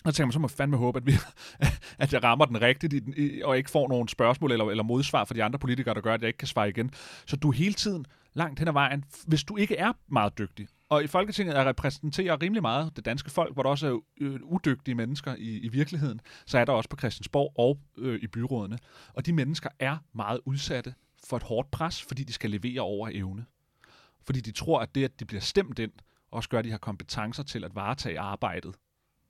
[0.05, 1.13] Og så tænker man, så må jeg fandme håbe, at, vi,
[1.99, 5.25] at jeg rammer den rigtigt, i den, og ikke får nogen spørgsmål eller, eller modsvar
[5.25, 6.91] fra de andre politikere, der gør, at jeg ikke kan svare igen.
[7.27, 10.69] Så du er hele tiden langt hen ad vejen, hvis du ikke er meget dygtig.
[10.93, 14.41] Og i Folketinget er repræsenterer rimelig meget det danske folk, hvor der også er øh,
[14.43, 18.79] udygtige mennesker i, i virkeligheden, så er der også på Christiansborg og øh, i byrådene.
[19.15, 20.95] Og de mennesker er meget udsatte
[21.25, 23.47] for et hårdt pres, fordi de skal levere over evne.
[24.21, 25.93] Fordi de tror, at det, at de bliver stemt ind,
[26.31, 28.75] også gør, at de har kompetencer til at varetage arbejdet.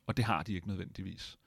[0.06, 1.38] Og det har de ikke nødvendigvis.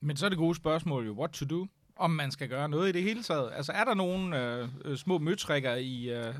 [0.00, 1.66] Men så er det gode spørgsmål jo, what to do?
[2.00, 3.50] Om man skal gøre noget i det hele taget.
[3.52, 6.34] Altså, er der nogle øh, øh, små møtrikker i, øh,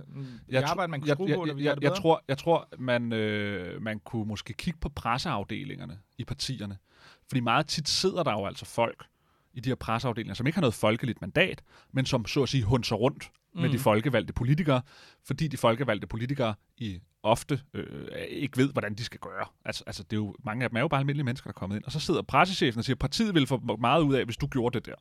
[0.49, 1.97] i Jeg tr- arbejde, man kunne jeg, skrue jeg, på, jeg, jeg, bedre?
[1.97, 6.79] tror, jeg tror, man, øh, man kunne måske kigge på presseafdelingerne i partierne.
[7.29, 9.05] Fordi meget tit sidder der jo altså folk
[9.55, 11.63] i de her presseafdelinger, som ikke har noget folkeligt mandat,
[11.93, 13.61] men som så at sige hunser rundt mm.
[13.61, 14.83] med de folkevalgte politikere,
[15.27, 19.47] fordi de folkevalgte politikere i ofte øh, ikke ved, hvordan de skal gøre.
[19.65, 21.59] Altså, altså det er jo, mange af dem er jo bare almindelige mennesker, der er
[21.59, 21.85] kommet ind.
[21.85, 24.79] Og så sidder pressechefen og siger, partiet vil få meget ud af, hvis du gjorde
[24.79, 24.95] det der.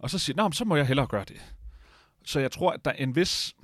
[0.00, 1.54] Og så siger Nå, så må jeg hellere gøre det.
[2.24, 3.54] Så jeg tror, at der er en vis,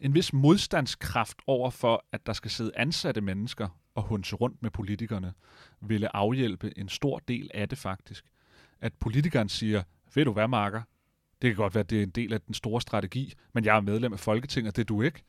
[0.00, 4.70] en vis modstandskraft over for, at der skal sidde ansatte mennesker og hunse rundt med
[4.70, 5.32] politikerne,
[5.80, 8.24] ville afhjælpe en stor del af det faktisk.
[8.80, 9.82] At politikeren siger,
[10.14, 10.82] ved du hvad, Marker?
[11.42, 13.76] Det kan godt være, at det er en del af den store strategi, men jeg
[13.76, 15.24] er medlem af Folketinget, det er du ikke.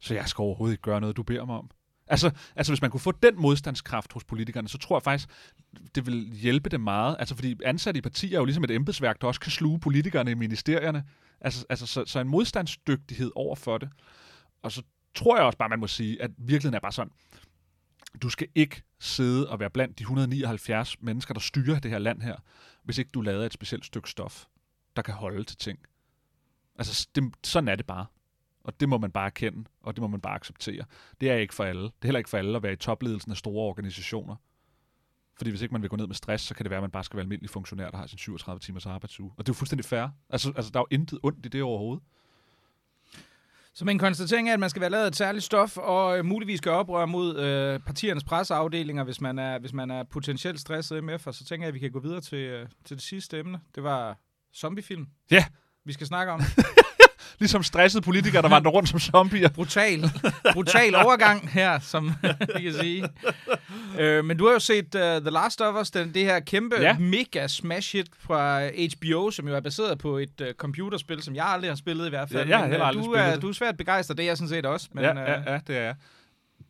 [0.00, 1.70] Så jeg skal overhovedet ikke gøre noget, du beder mig om.
[2.10, 5.28] Altså, altså hvis man kunne få den modstandskraft hos politikerne, så tror jeg faktisk,
[5.94, 7.16] det vil hjælpe dem meget.
[7.18, 10.30] Altså fordi ansatte i partier er jo ligesom et embedsværk, der også kan sluge politikerne
[10.30, 11.04] i ministerierne.
[11.40, 13.88] Altså, altså så, så en modstandsdygtighed over for det.
[14.62, 14.82] Og så
[15.14, 17.12] tror jeg også bare, man må sige, at virkeligheden er bare sådan,
[18.22, 22.22] du skal ikke sidde og være blandt de 179 mennesker, der styrer det her land
[22.22, 22.36] her,
[22.82, 24.44] hvis ikke du lader et specielt stykke stof,
[24.96, 25.78] der kan holde til ting.
[26.78, 28.06] Altså, det, sådan er det bare.
[28.68, 30.84] Og det må man bare erkende, og det må man bare acceptere.
[31.20, 31.82] Det er ikke for alle.
[31.82, 34.36] Det er heller ikke for alle at være i topledelsen af store organisationer.
[35.36, 36.90] Fordi hvis ikke man vil gå ned med stress, så kan det være, at man
[36.90, 39.30] bare skal være almindelig funktionær, der har sin 37 timers arbejdsuge.
[39.36, 40.08] Og det er jo fuldstændig fair.
[40.30, 42.04] Altså, altså der er jo intet ondt i det overhovedet.
[43.74, 46.60] Så min konstatering er, at man skal være lavet et særligt stof, og øh, muligvis
[46.60, 51.26] gøre oprør mod øh, partiernes presseafdelinger, hvis man er, hvis man er potentielt stresset MF.
[51.26, 53.60] Og så tænker jeg, at vi kan gå videre til, øh, til det sidste emne.
[53.74, 54.18] Det var
[54.54, 55.06] zombiefilm.
[55.30, 55.44] Ja.
[55.84, 56.40] Vi skal snakke om
[57.38, 59.48] Ligesom stressede politikere, der vandrer rundt som zombier.
[59.48, 60.10] brutal,
[60.52, 62.12] brutal overgang her, som
[62.56, 63.08] vi kan sige.
[63.98, 66.76] Øh, men du har jo set uh, The Last of Us, den, det her kæmpe
[66.80, 66.98] ja.
[66.98, 71.44] Mega smash hit fra HBO, som jo er baseret på et uh, computerspil, som jeg
[71.46, 72.48] aldrig har spillet i hvert fald.
[72.48, 74.28] Ja, jeg har Men, øh, aldrig du spillet er, du er svært begejstret, det er
[74.28, 74.88] jeg sådan set også.
[74.92, 75.94] Men, ja, ja, ja, det er jeg.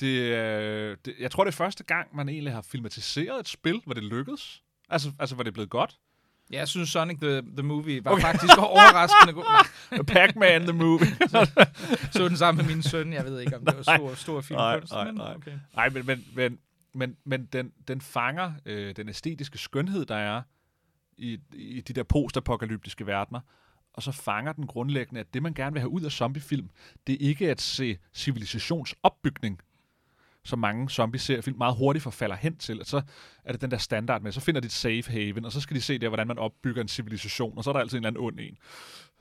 [0.00, 3.81] det, øh, det, jeg tror, det er første gang, man egentlig har filmatiseret et spil,
[3.85, 4.62] hvor det lykkedes.
[4.90, 5.96] Altså, altså hvor det er blevet godt.
[6.50, 8.22] Ja, jeg synes Sonic the, the Movie var okay.
[8.22, 10.04] faktisk overraskende god.
[10.14, 11.16] Pac-Man the Movie.
[12.12, 13.12] så den sammen med min søn.
[13.12, 14.56] Jeg ved ikke, om det var stor, stor film.
[14.56, 15.34] Nej, nej, nej.
[15.37, 15.58] Okay.
[15.74, 16.58] nej men, men, men,
[16.94, 20.42] men, men den, den fanger øh, den æstetiske skønhed, der er
[21.18, 23.40] i, i de der postapokalyptiske verdener,
[23.92, 26.70] og så fanger den grundlæggende, at det, man gerne vil have ud af zombiefilm,
[27.06, 29.61] det er ikke at se civilisationsopbygning,
[30.48, 32.80] som mange zombie-seriefilm meget hurtigt forfalder hen til.
[32.84, 33.02] så
[33.44, 35.76] er det den der standard med, så finder de et safe haven, og så skal
[35.76, 38.08] de se der, hvordan man opbygger en civilisation, og så er der altid en eller
[38.08, 38.58] anden ond en,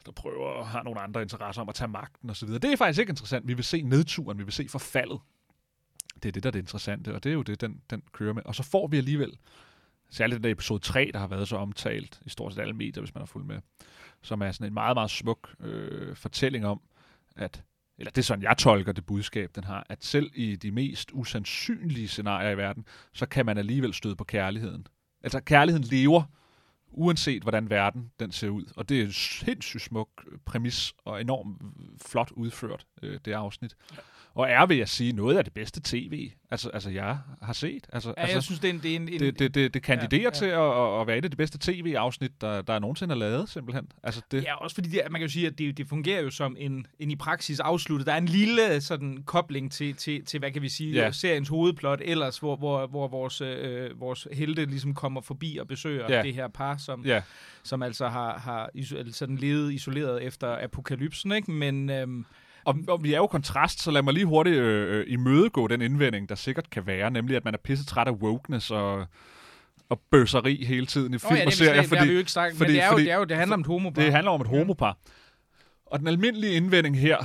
[0.07, 2.49] der prøver at have nogle andre interesser om at tage magten osv.
[2.49, 3.47] Det er faktisk ikke interessant.
[3.47, 5.19] Vi vil se nedturen, vi vil se forfaldet.
[6.23, 8.33] Det er det, der er det interessante, og det er jo det, den, den kører
[8.33, 8.43] med.
[8.45, 9.37] Og så får vi alligevel,
[10.09, 13.01] særligt den der episode 3, der har været så omtalt i stort set alle medier,
[13.01, 13.59] hvis man har fulgt med,
[14.21, 16.81] som er sådan en meget, meget smuk øh, fortælling om,
[17.35, 17.63] at
[17.97, 21.09] eller det er sådan, jeg tolker det budskab, den har, at selv i de mest
[21.13, 24.87] usandsynlige scenarier i verden, så kan man alligevel støde på kærligheden.
[25.23, 26.23] Altså, kærligheden lever,
[26.91, 28.65] uanset hvordan verden den ser ud.
[28.75, 30.09] Og det er en sindssygt smuk
[30.45, 31.61] præmis, og enormt
[32.05, 33.75] flot udført, øh, det afsnit.
[34.37, 37.87] Og er, vil jeg sige, noget af det bedste tv, altså, altså jeg har set.
[37.93, 38.79] Altså, ja, altså, jeg synes, det er en...
[38.83, 40.31] Det, er en, det, det, det, det kandiderer ja, ja.
[40.31, 43.49] til at, at være et af de bedste tv-afsnit, der, der er nogensinde er lavet,
[43.49, 43.87] simpelthen.
[44.03, 44.43] Altså, det...
[44.43, 46.87] Ja, også fordi det, man kan jo sige, at det, det fungerer jo som en,
[46.99, 48.07] en i praksis afsluttet.
[48.07, 51.11] Der er en lille sådan kobling til, til, til hvad kan vi sige, ja.
[51.11, 56.15] seriens hovedplot ellers, hvor, hvor, hvor vores, øh, vores helte ligesom kommer forbi og besøger
[56.15, 56.23] ja.
[56.23, 57.21] det her par, som, ja.
[57.63, 58.69] som altså har, har
[59.11, 61.51] sådan levet isoleret efter apokalypsen, ikke?
[61.51, 61.89] Men...
[61.89, 62.07] Øh,
[62.67, 65.81] og, og vi er jo kontrast, så lad mig lige hurtigt øh, øh, imødegå den
[65.81, 69.05] indvending, der sikkert kan være, nemlig at man er pisse træt af wokeness og,
[69.89, 71.83] og bøsseri hele tiden i film oh, ja, og serier.
[71.83, 73.23] Fordi, det, vi jo ikke sagt, fordi, men det, er jo, fordi, det, er jo,
[73.23, 74.01] det handler om et homopar.
[74.01, 74.97] Det handler om et homopar.
[75.85, 77.17] Og den almindelige indvending her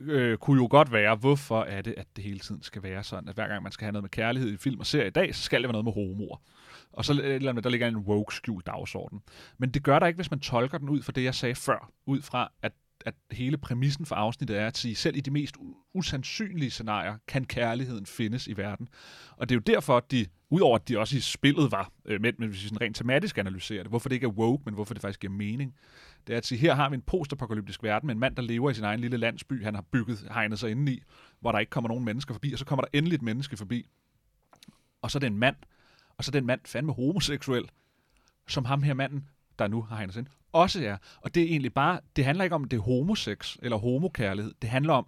[0.00, 3.28] øh, kunne jo godt være, hvorfor er det, at det hele tiden skal være sådan,
[3.28, 5.34] at hver gang man skal have noget med kærlighed i film og serier i dag,
[5.34, 6.36] så skal det være noget med homoer.
[6.92, 9.22] Og så eller der ligger en woke skjult dagsorden.
[9.58, 11.90] Men det gør der ikke, hvis man tolker den ud fra det, jeg sagde før.
[12.06, 12.72] Ud fra, at
[13.06, 15.56] at hele præmissen for afsnittet er at sige, selv i de mest
[15.94, 18.88] usandsynlige scenarier, kan kærligheden findes i verden.
[19.36, 22.20] Og det er jo derfor, at de, udover at de også i spillet var, øh,
[22.20, 24.74] mænd, men hvis vi sådan rent tematisk analyserer det, hvorfor det ikke er woke, men
[24.74, 25.74] hvorfor det faktisk giver mening,
[26.26, 28.70] det er at sige, her har vi en postapokalyptisk verden med en mand, der lever
[28.70, 31.02] i sin egen lille landsby, han har bygget, hegnet sig inde i,
[31.40, 33.88] hvor der ikke kommer nogen mennesker forbi, og så kommer der endelig et menneske forbi.
[35.02, 35.56] Og så er det en mand,
[36.16, 37.64] og så er den mand fandme homoseksuel,
[38.48, 40.96] som ham her manden, der nu har ind, også er.
[41.16, 44.52] Og det er egentlig bare, det handler ikke om, det er homosex eller homokærlighed.
[44.62, 45.06] Det handler om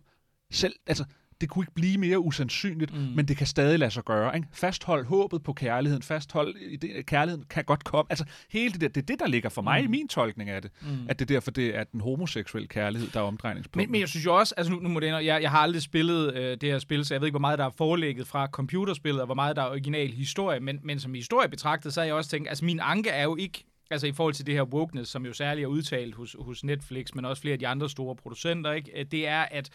[0.51, 1.05] selv, altså,
[1.41, 3.01] det kunne ikke blive mere usandsynligt, mm.
[3.01, 4.37] men det kan stadig lade sig gøre.
[4.37, 4.49] Ikke?
[4.53, 8.07] Fasthold håbet på kærligheden, fasthold, det, kærligheden kan godt komme.
[8.11, 9.85] Altså, hele det der, det er det, der ligger for mig mm.
[9.85, 10.71] i min tolkning af det.
[10.83, 10.89] Mm.
[11.09, 13.89] At det er derfor, det er den homoseksuelle kærlighed, der er omdrejningspunktet.
[13.89, 15.83] Men, men jeg synes jo også, altså nu, nu må det, jeg, jeg har aldrig
[15.83, 18.47] spillet øh, det her spil, så jeg ved ikke, hvor meget der er forelægget fra
[18.47, 22.07] computerspillet, og hvor meget der er original historie, men, men som historie betragtet, så har
[22.07, 24.63] jeg også tænkt, altså min anke er jo ikke altså i forhold til det her
[24.63, 27.91] wokeness, som jo særligt er udtalt hos, hos Netflix, men også flere af de andre
[27.91, 29.07] store producenter, ikke?
[29.11, 29.71] det er, at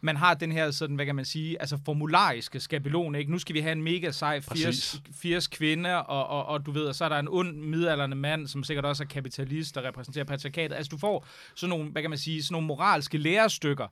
[0.00, 3.30] man har den her, sådan, hvad kan man sige, altså formulariske skabelon, ikke?
[3.30, 6.84] Nu skal vi have en mega sej 80, 80 kvinde, og, og, og, du ved,
[6.84, 10.24] og så er der en ond midalderne mand, som sikkert også er kapitalist, der repræsenterer
[10.24, 10.76] patriarkatet.
[10.76, 13.86] Altså du får sådan nogle, hvad kan man sige, sådan nogle moralske lærestykker,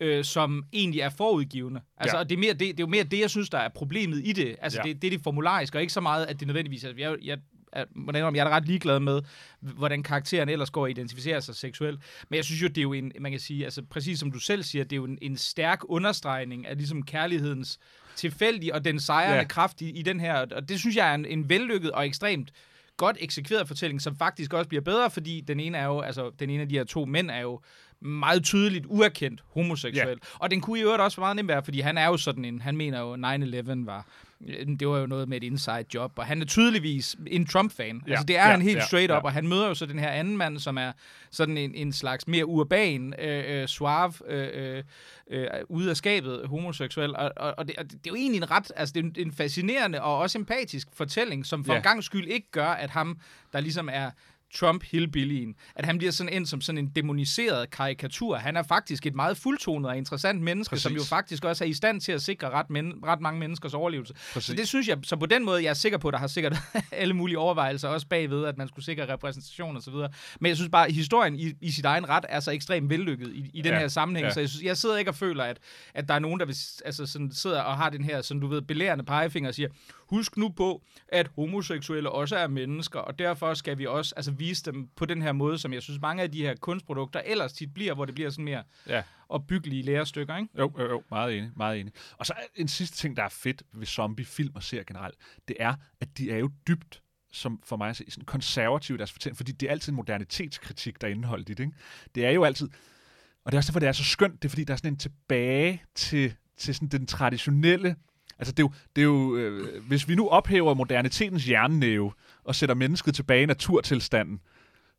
[0.00, 1.80] øh, som egentlig er forudgivende.
[1.96, 2.20] Altså, ja.
[2.20, 4.22] og det, er mere det, det er jo mere det, jeg synes, der er problemet
[4.24, 4.56] i det.
[4.60, 4.88] Altså, ja.
[4.88, 6.84] det, det er det formulariske, og ikke så meget, at det nødvendigvis...
[6.84, 7.38] Altså, jeg, jeg
[7.94, 9.22] hvordan jeg er ret ligeglad med,
[9.60, 12.00] hvordan karakteren ellers går og identificerer sig seksuelt.
[12.28, 14.38] Men jeg synes jo, det er jo en, man kan sige, altså præcis som du
[14.38, 17.78] selv siger, det er jo en, en stærk understregning af ligesom kærlighedens
[18.16, 19.44] tilfældige og den sejrende ja.
[19.44, 22.52] kraft i, i den her, og det synes jeg er en, en vellykket og ekstremt
[22.96, 26.50] godt eksekveret fortælling, som faktisk også bliver bedre, fordi den ene er jo, altså den
[26.50, 27.60] ene af de her to mænd er jo
[28.00, 30.08] meget tydeligt uerkendt homoseksuel.
[30.08, 30.18] Yeah.
[30.34, 32.60] Og den kunne i øvrigt også meget nemt være, fordi han er jo sådan en,
[32.60, 34.06] han mener jo, 9-11 var,
[34.80, 37.96] det var jo noget med et inside job, og han er tydeligvis en Trump-fan.
[37.96, 38.02] Yeah.
[38.06, 38.50] Altså det er yeah.
[38.50, 39.18] han helt straight yeah.
[39.18, 40.92] up, og han møder jo så den her anden mand, som er
[41.30, 44.82] sådan en, en slags mere urban, øh, øh, suave, øh, øh,
[45.30, 48.50] øh, ude af skabet homoseksuel, og, og, og, det, og det er jo egentlig en
[48.50, 51.78] ret, altså det er en fascinerende og også empatisk fortælling, som for yeah.
[51.78, 53.18] en gang skyld ikke gør, at ham,
[53.52, 54.10] der ligesom er
[54.54, 58.36] Trump hillbillyen, at han bliver sådan ind som sådan en demoniseret karikatur.
[58.36, 60.82] Han er faktisk et meget fuldtonet og interessant menneske, Præcis.
[60.82, 63.74] som jo faktisk også er i stand til at sikre ret, men, ret mange menneskers
[63.74, 64.14] overlevelse.
[64.14, 64.44] Præcis.
[64.46, 66.26] Så det synes jeg, så på den måde, jeg er sikker på, at der har
[66.26, 66.56] sikkert
[66.92, 70.08] alle mulige overvejelser også bagved, at man skulle sikre repræsentation og så videre.
[70.40, 73.32] Men jeg synes bare, at historien i, i sit egen ret er så ekstremt vellykket
[73.34, 73.78] i, i den ja.
[73.78, 74.32] her sammenhæng, ja.
[74.32, 75.58] så jeg, synes, jeg sidder ikke og føler, at,
[75.94, 78.46] at der er nogen, der vil, altså sådan, sidder og har den her, sådan du
[78.46, 79.68] ved, belærende pegefinger og siger,
[80.06, 84.64] husk nu på, at homoseksuelle også er mennesker, og derfor skal vi også altså, vise
[84.64, 87.74] dem på den her måde, som jeg synes, mange af de her kunstprodukter ellers tit
[87.74, 89.02] bliver, hvor det bliver sådan mere ja.
[89.28, 90.48] opbyggelige lærestykker, ikke?
[90.58, 91.92] Jo, jo, jo, meget enig, meget enig.
[92.18, 95.14] Og så en sidste ting, der er fedt ved zombie-film og serier generelt,
[95.48, 99.36] det er, at de er jo dybt som for mig se, sådan konservative deres fortælling,
[99.36, 101.64] fordi det er altid en modernitetskritik, der er indeholdt i det.
[101.64, 101.76] Ikke?
[102.14, 102.68] Det er jo altid,
[103.44, 104.92] og det er også derfor, det er så skønt, det er fordi, der er sådan
[104.92, 107.96] en tilbage til, til sådan den traditionelle,
[108.38, 112.12] altså det er jo, det er jo øh, hvis vi nu ophæver modernitetens jernnæve
[112.44, 114.40] og sætter mennesket tilbage i naturtilstanden,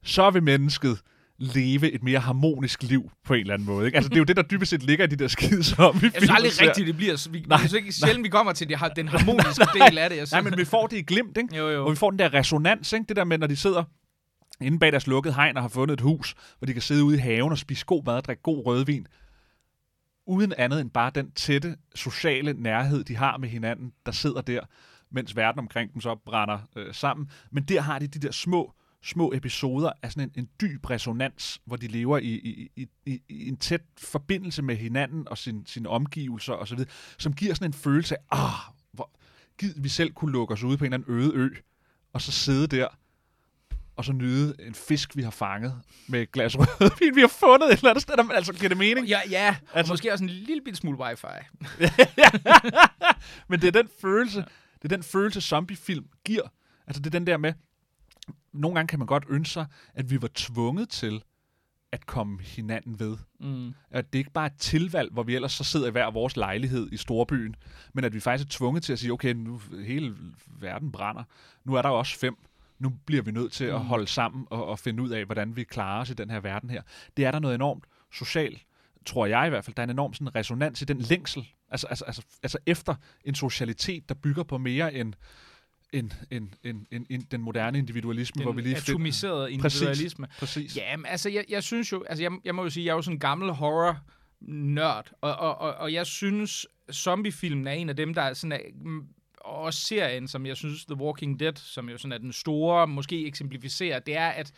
[0.04, 1.02] så vil mennesket
[1.40, 3.86] leve et mere harmonisk liv på en eller anden måde.
[3.86, 3.96] Ikke?
[3.96, 6.12] Altså, det er jo det, der dybest set ligger i de der skide som Jeg
[6.18, 7.30] synes aldrig rigtigt, det bliver...
[7.32, 10.18] Vi, nej, er ikke sjældent, vi kommer til det, den harmoniske nej, del af det.
[10.18, 11.58] Jeg nej, men vi får det i glimt, ikke?
[11.58, 11.86] Jo, jo.
[11.86, 13.06] Og vi får den der resonans, ikke?
[13.08, 13.84] Det der med, når de sidder
[14.62, 17.16] inde bag deres lukkede hegn og har fundet et hus, hvor de kan sidde ude
[17.16, 19.08] i haven og spise god mad og drikke god rødvin,
[20.28, 24.62] uden andet end bare den tætte sociale nærhed, de har med hinanden, der sidder der,
[25.12, 27.30] mens verden omkring dem så brænder øh, sammen.
[27.52, 31.62] Men der har de de der små små episoder af sådan en, en dyb resonans,
[31.66, 35.66] hvor de lever i, i, i, i, i en tæt forbindelse med hinanden og sin,
[35.66, 36.80] sine omgivelser osv.,
[37.18, 39.12] som giver sådan en følelse af, ah, hvor
[39.58, 41.50] gid vi selv kunne lukke os ude på en eller anden øde ø,
[42.14, 42.88] og så sidde der,
[43.98, 47.68] og så nyde en fisk, vi har fanget med et glas rødvin, vi har fundet
[47.74, 48.18] et eller andet sted.
[48.18, 49.08] Der, altså, giver det mening?
[49.08, 49.56] Ja, ja.
[49.74, 51.28] Altså, og måske også en lille bitte smule wifi.
[53.50, 54.46] Men det er den følelse,
[54.82, 56.48] det er den følelse, zombiefilm giver.
[56.88, 57.54] Altså, det er den der med,
[58.54, 61.22] nogle gange kan man godt ønske sig, at vi var tvunget til
[61.92, 63.18] at komme hinanden ved.
[63.40, 63.74] Mm.
[63.92, 66.38] At det ikke bare er et tilvalg, hvor vi ellers så sidder i hver vores
[66.38, 67.56] lejlighed i storbyen,
[67.94, 70.16] men at vi faktisk er tvunget til at sige, okay, nu hele
[70.60, 71.24] verden brænder.
[71.66, 72.38] Nu er der også fem.
[72.80, 73.76] Nu bliver vi nødt til mm.
[73.76, 76.40] at holde sammen og, og finde ud af, hvordan vi klarer os i den her
[76.40, 76.82] verden her.
[77.18, 78.66] Det er der noget enormt socialt,
[79.06, 79.76] tror jeg i hvert fald.
[79.76, 81.48] Der er en enorm sådan resonans i den længsel.
[81.70, 85.14] Altså, altså, altså, altså efter en socialitet, der bygger på mere end
[85.94, 90.28] end, end, end, end, end den moderne individualisme, den hvor vi lige atomiserede individualisme.
[90.40, 90.64] Præcis.
[90.64, 90.78] præcis.
[90.78, 92.96] Ja, men altså, jeg, jeg synes jo, altså, jeg, jeg må jo sige, jeg er
[92.96, 93.98] jo sådan en gammel horror
[94.42, 98.52] nørd, og, og, og, og jeg synes, zombiefilmen er en af dem, der er sådan
[98.52, 98.60] er,
[99.48, 102.88] og og serien, som jeg synes, The Walking Dead, som jo sådan er den store,
[102.88, 104.52] måske eksemplificerer, det er, at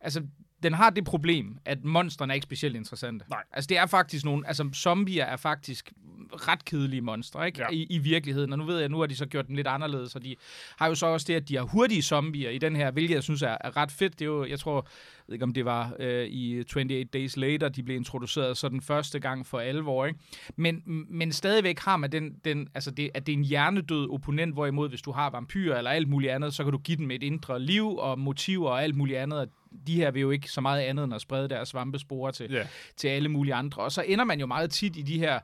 [0.00, 0.22] altså,
[0.62, 3.24] den har det problem, at monstrene er ikke specielt interessante.
[3.30, 3.42] Nej.
[3.52, 4.46] Altså, det er faktisk nogle...
[4.46, 5.92] Altså, zombier er faktisk
[6.32, 7.60] ret kedelige monstre, ikke?
[7.60, 7.66] Ja.
[7.72, 8.52] I, I virkeligheden.
[8.52, 10.36] Og nu ved jeg, nu har de så gjort den lidt anderledes, og de
[10.76, 13.22] har jo så også det, at de har hurtige zombier i den her, hvilket jeg
[13.22, 14.18] synes er, er ret fedt.
[14.18, 17.36] Det er jo, jeg tror, jeg ved ikke om det var øh, i 28 Days
[17.36, 20.18] Later, de blev introduceret så den første gang for alvor, ikke?
[20.56, 24.54] Men, men stadigvæk har man den, den altså det, at det er en hjernedød opponent,
[24.54, 27.22] hvorimod hvis du har vampyrer eller alt muligt andet, så kan du give dem et
[27.22, 29.48] indre liv og motiver og alt muligt andet,
[29.86, 32.66] de her vil jo ikke så meget andet end at sprede deres svampesporer til, yeah.
[32.96, 33.82] til alle mulige andre.
[33.82, 35.40] Og så ender man jo meget tit i de her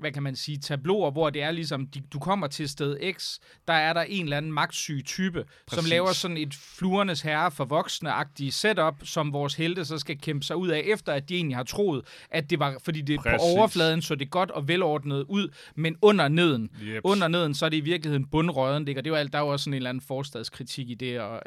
[0.00, 3.38] hvad kan man sige, tabloer, hvor det er ligesom, de, du kommer til sted X,
[3.68, 5.84] der er der en eller anden magtsyg type, Præcis.
[5.84, 10.44] som laver sådan et fluernes herre for voksne-agtige setup, som vores helte så skal kæmpe
[10.46, 13.36] sig ud af, efter at de egentlig har troet, at det var, fordi det Præcis.
[13.38, 17.00] på overfladen så det godt og velordnet ud, men under neden, yep.
[17.04, 19.48] under neden, så er det i virkeligheden bundrøden, det er jo alt, der er jo
[19.48, 21.42] også sådan en eller anden forstadskritik i det, og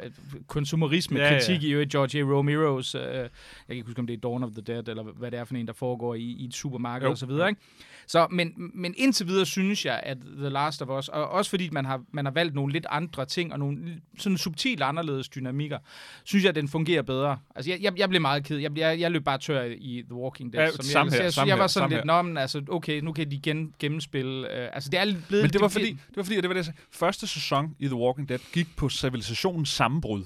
[0.46, 1.80] konsumerisme-kritik ja, ja.
[1.80, 2.24] i George A.
[2.24, 3.30] Romero's, uh, jeg
[3.66, 5.54] kan ikke huske, om det er Dawn of the Dead, eller hvad det er for
[5.54, 7.60] en, der foregår i, i et supermarked og så videre, ikke?
[8.06, 11.68] Så, men, men indtil videre synes jeg, at The Last of Us, og også fordi
[11.72, 13.78] man har, man har valgt nogle lidt andre ting, og nogle
[14.18, 15.78] sådan subtilt anderledes dynamikker,
[16.24, 17.38] synes jeg, at den fungerer bedre.
[17.54, 18.58] Altså, jeg, jeg, jeg blev meget ked.
[18.58, 20.62] Jeg, jeg, jeg løb bare tør i The Walking Dead.
[20.62, 23.12] Ja, som jeg, her, jeg, samme jeg var sådan lidt, nå, men altså, okay, nu
[23.12, 24.40] kan de gen, gennemspille.
[24.40, 25.44] Uh, altså, det er blevet...
[25.44, 28.28] Men det var, fordi, det var fordi, det var det, første sæson i The Walking
[28.28, 30.24] Dead gik på civilisationens sammenbrud.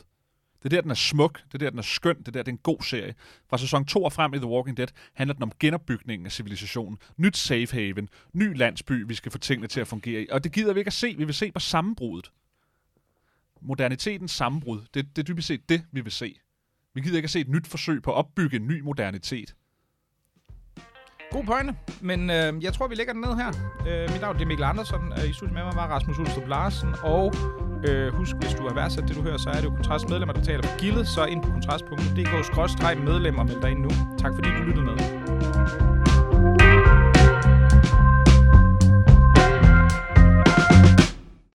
[0.63, 2.43] Det er der, den er smuk, det er der, den er skøn, det er der,
[2.43, 3.15] det er en god serie.
[3.51, 6.99] Fra sæson 2 og frem i The Walking Dead handler den om genopbygningen af civilisationen.
[7.17, 10.27] Nyt safe haven, ny landsby, vi skal få tingene til at fungere i.
[10.31, 11.15] Og det gider vi ikke at se.
[11.19, 12.33] Vi vil se på sammenbruddet.
[13.61, 14.81] Modernitetens sammenbrud.
[14.95, 16.35] Det, det er dybest set det, vi vil se.
[16.95, 19.55] Vi gider ikke at se et nyt forsøg på at opbygge en ny modernitet.
[21.31, 23.49] God pointe, men øh, jeg tror, vi lægger den ned her.
[23.89, 25.13] Øh, mit navn er Mikkel Andersen.
[25.13, 26.95] Øh, I studiet med mig var Rasmus Ulstrup Larsen.
[27.03, 27.35] Og
[27.85, 30.43] øh, husk, hvis du har værdsat det, du hører, så er det jo kontrastmedlemmer, der
[30.43, 31.09] taler for gildet.
[31.09, 33.91] Så ind på kontrast.dk-medlemmer og meld dig ind nu.
[34.19, 36.08] Tak fordi du lyttede med.